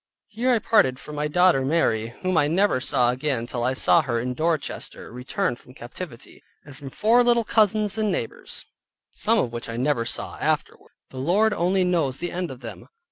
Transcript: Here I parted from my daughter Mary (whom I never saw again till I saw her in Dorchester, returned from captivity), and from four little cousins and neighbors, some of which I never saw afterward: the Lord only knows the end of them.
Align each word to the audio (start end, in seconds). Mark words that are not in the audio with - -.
Here 0.29 0.49
I 0.49 0.57
parted 0.57 0.97
from 0.97 1.13
my 1.13 1.27
daughter 1.27 1.63
Mary 1.63 2.07
(whom 2.23 2.35
I 2.35 2.47
never 2.47 2.81
saw 2.81 3.11
again 3.11 3.45
till 3.45 3.63
I 3.63 3.75
saw 3.75 4.01
her 4.01 4.19
in 4.19 4.33
Dorchester, 4.33 5.11
returned 5.11 5.59
from 5.59 5.75
captivity), 5.75 6.41
and 6.65 6.75
from 6.75 6.89
four 6.89 7.23
little 7.23 7.43
cousins 7.43 7.99
and 7.99 8.11
neighbors, 8.11 8.65
some 9.13 9.37
of 9.37 9.53
which 9.53 9.69
I 9.69 9.77
never 9.77 10.05
saw 10.05 10.39
afterward: 10.39 10.93
the 11.11 11.19
Lord 11.19 11.53
only 11.53 11.83
knows 11.83 12.17
the 12.17 12.31
end 12.31 12.49
of 12.49 12.61
them. 12.61 12.87